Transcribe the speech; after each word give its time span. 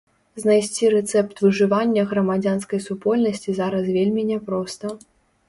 Знайсці 0.43 0.87
рэцэпт 0.93 1.41
выжывання 1.45 2.05
грамадзянскай 2.15 2.83
супольнасці 2.87 3.57
зараз 3.61 3.83
вельмі 4.01 4.27
няпроста. 4.33 4.85